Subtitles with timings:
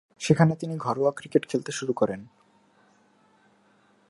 [0.19, 2.21] সেখানে তিনি ঘরোয়া ক্রিকেট খেলতে শুরু করেন।